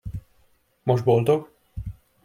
[0.83, 1.47] Most boldog?